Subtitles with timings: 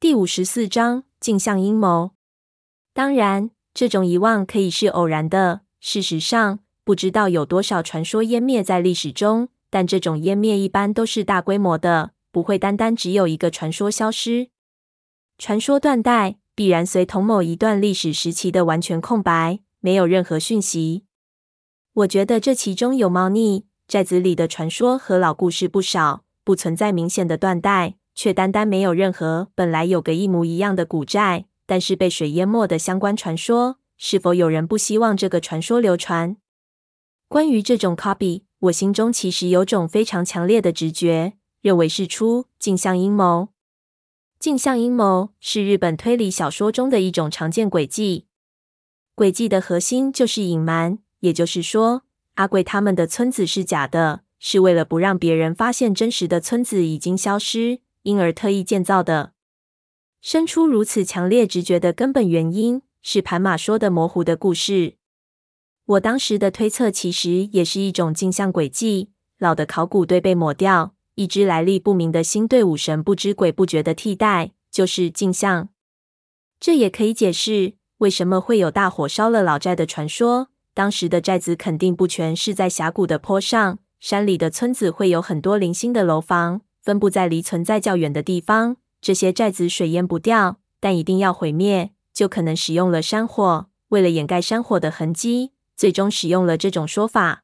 [0.00, 2.12] 第五十四章镜像阴谋。
[2.94, 5.60] 当然，这种遗忘可以是偶然的。
[5.78, 14.48] 事实上，不知道有多少传说湮灭在历史中，但这种湮灭一般都是大规模的，不会单单只有一个传说消失。
[15.36, 21.04] 传说断代，必然随同某一段历史时期的完全空白，没有任何讯息。
[21.92, 23.66] 我觉得这其中有猫腻。
[23.86, 33.78] 寨子里的传说和老故事不少，不存在明显的断代，却单单没有任何本来有个一模一样的古寨，但是被水淹没的相关传说。
[33.96, 36.36] 是否有人不希望这个传说流传？
[37.28, 41.32] 关于这种 copy，我心中其实有种非常强烈的直觉，
[41.62, 43.48] 认为是出镜像阴谋。
[44.38, 48.26] 镜像阴谋是日本推理小说中的一种常见诡计。
[49.16, 52.02] 诡计的核心就是隐瞒，也就是说，
[52.34, 59.32] 阿贵他们的村子是假的，是为了不让别人发现真实的村子已经消失，因而特意建造的。
[60.20, 64.96] 生出如此强烈直觉的根本原因，是盘马说的模糊的故事。
[65.86, 70.94] 我当时的推测其实也是一种镜像诡计，老的考古队被抹掉。
[71.16, 75.68] 一支来历不明的新队伍，神不知鬼不觉的替代，就是镜像。
[76.58, 80.48] 这也可以解释为什么会有大火烧了老寨的传说。
[80.72, 88.76] 当时的寨子肯定不全是在峡谷的坡上，山里的村子会有很多零星的楼房，分布在离存在较远的地方。
[89.00, 93.66] 这些寨子水淹不掉，但一定要毁灭，就可能使用了山火。
[93.88, 97.42] 为了掩盖山火的痕迹，最终使用了这种说法。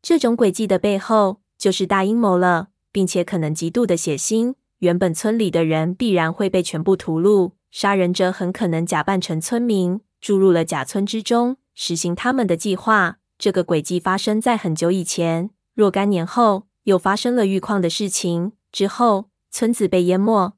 [0.00, 2.68] 这种诡计的背后就是大阴谋了。
[2.92, 7.52] 并且可能极度的血腥，原本村里的人必然会被全部屠戮。
[7.70, 13.16] 杀人者很可能假扮成村民，注入了假村之中，实行他们的计划。
[13.38, 20.56] 这个诡计发生在很久以前，若干年后又发生了玉矿的事情，之后村子被淹没。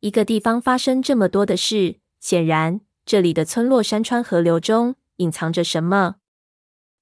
[0.00, 6.16] 一个地方发生这么多的事，显然这里的村落、山川、河流中隐藏着什么。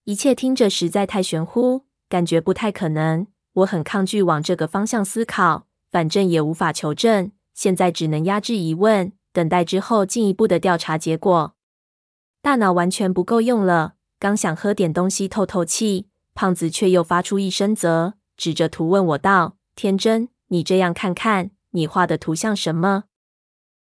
[0.05, 3.27] 一切听着实在太玄乎，感觉不太可能。
[3.55, 11.55] 我很抗拒往这个方向思考，反正也无法求证，现在只能压制疑问，等待之后进一步的调查结果。
[12.43, 23.05] 大脑完全不够用了，刚想喝点东西透透气，胖子却又发出一声啧，指着图问我道：“天真，你这样看看，你画的图像什么？”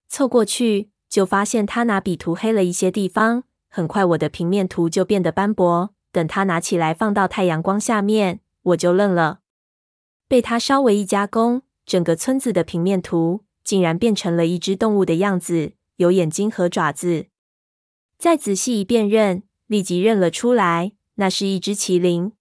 [0.09, 5.95] 凑过去就发现他拿笔涂黑了一些地方，很快我的平面图就变得斑驳。
[6.13, 9.41] 等他拿起来放到太阳光下面，我就愣了。
[10.27, 17.27] 被他稍微一加工，整个村子的平面图竟然变成了一只动物的样子，有眼睛和爪子。
[18.19, 22.33] 再仔细一辨认，立即认了出来，那是一只麒麟。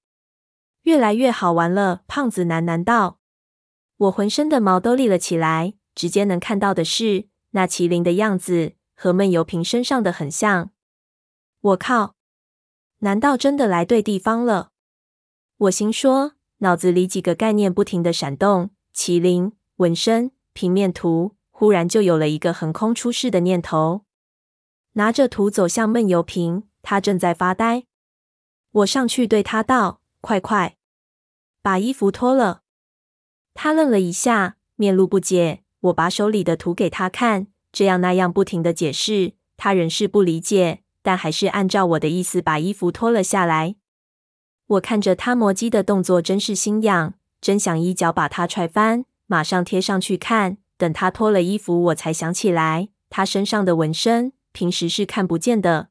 [0.90, 3.20] 越来越好玩了，胖子喃喃道。
[3.98, 10.72] 我浑身的毛都立了起来，直接能看到的是，那麒麟的样子和闷油瓶身上的很像。
[11.62, 12.16] 我靠，
[13.02, 14.72] 难道真的来对地方了？
[15.58, 16.34] 我心说。
[16.62, 21.36] 脑子里几个概念不停的闪动：麒麟、纹身、平面图。
[21.52, 24.06] 忽然就有了一个横空出世的念头，
[24.94, 27.84] 拿着图走向闷油瓶，他正在发呆。
[28.72, 30.79] 我上去对他道：“快快，
[31.62, 32.62] 把衣服脱了。”
[33.54, 35.64] 他愣了一下，面露不解。
[35.82, 43.76] 我把手里的图给他看，这样那样不停地解释，他仍是不理解，但还是按照我的意思把衣服脱了下来。
[44.68, 49.06] 我看着他磨叽的动作，真是心痒，真想一脚把他踹翻。
[49.26, 55.90] 马上贴上去看，等他脱了衣服，我才想起来，他身上的纹身平时是看不见的。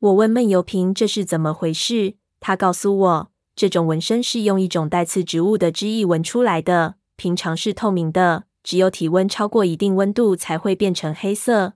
[0.00, 11.74] 我问闷油瓶这是怎么回事，他告诉我，这种纹身是用一种带刺植物的汁液纹出来的，平常是透明的，只有体温超过一定温度才会变成黑色。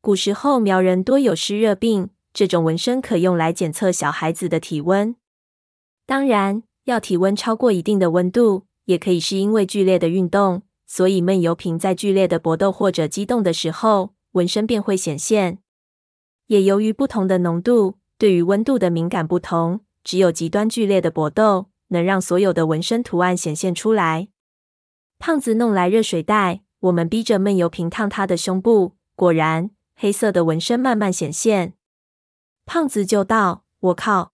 [0.00, 2.10] 古时候苗人多有湿热病。
[2.34, 5.16] 这种纹身可用来检测小孩子的体温，
[6.06, 10.62] 当然要体温超过一定的温度，也可以是因为剧烈的运动。
[10.86, 15.58] 所以闷油瓶在剧烈的搏斗或者激动的时候，纹身便会显现。
[16.46, 24.28] 也由于不同的浓度，对于温度的敏感不同，只有极端剧烈的搏斗能让所有的纹身图案显现出来。
[25.18, 31.74] 胖子弄来热水袋，我们逼着闷油瓶烫他的胸部，果然黑色的纹身慢慢显现。
[32.64, 34.32] 胖子就道：“我靠，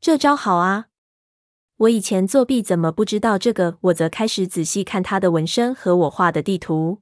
[0.00, 0.86] 这招好啊！
[1.78, 7.00] 我以前作弊怎么不知道这个？”我则开始仔细看他的纹身和我画的地图。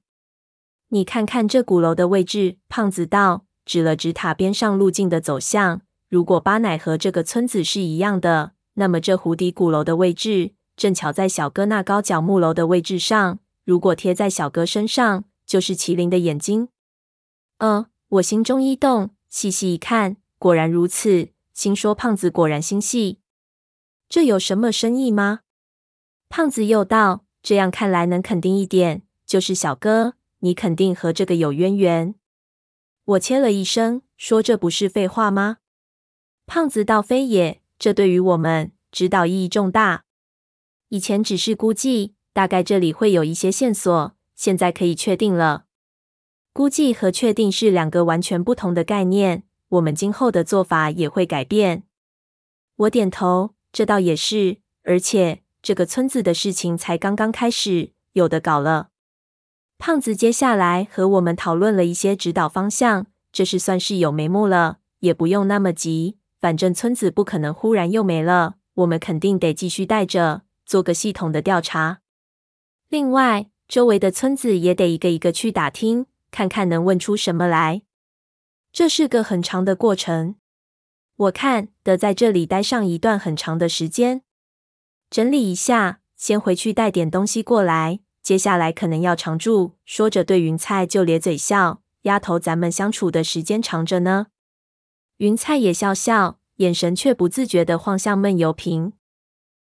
[0.89, 2.57] 你看看这鼓楼的位置。
[2.71, 5.83] 胖子道，指了指塔边上路径的走向。
[6.13, 13.39] 如果巴乃和这个村子是一样的，那么这湖底鼓楼的位置正巧在小哥那高脚木楼的位置上。
[13.65, 16.69] 如果贴在小哥身上，就是麒麟的眼睛。
[17.61, 21.31] 嗯，我心中一动，细细一看，果然如此。
[21.55, 23.19] 心说胖子果然心细，
[24.11, 25.41] 这有什么深意吗？
[26.29, 32.15] 胖子又道：“这样看来，能肯定一点，就是小哥，你肯定和这个有渊源。”
[33.17, 35.57] 我切了一声，说：“这不是废话吗？”
[36.55, 40.05] 胖子道：“非也，这对于我们指导意义重大。
[40.91, 45.65] 以前只是估计，大概这里会有一些线索，现在可以确定了。
[46.53, 51.85] 估计和确定是两个完全不同的概念，我们今后的做法也会改变。”
[52.77, 58.91] 我点头，这倒也是，而且这个村子的事情才刚刚开始，有的搞了。
[59.79, 66.19] 胖子接下来和我们讨论了一些指导方向，这是算是有眉目了，也不用那么急。
[66.43, 72.01] 反正村子不可能忽然又没了，我们肯定得继续带着，做个系统的调查。
[72.89, 77.83] 另外，周围的村子也得一个一个去打听，看看能问出什么来。
[78.73, 80.35] 这是个很长的过程，
[81.15, 84.23] 我看得在这里待上一段很长的时间。
[85.09, 88.01] 整理一下，先回去带点东西过来。
[88.21, 89.77] 接下来可能要常住。
[89.85, 94.27] 说着，对云菜就咧嘴笑：“丫头，咱们相处的时间长着呢。”
[95.23, 98.93] 云菜也笑笑，眼神却不自觉地晃向闷油瓶。